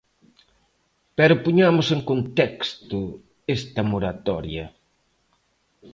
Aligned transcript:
Pero 1.17 1.41
poñamos 1.43 1.87
en 1.95 2.01
contexto 2.11 2.99
esta 3.57 3.81
moratoria. 3.91 4.65